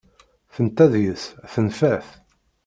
Tenta 0.53 0.85
deg-s 0.93 1.23
tenfa-t. 1.53 2.05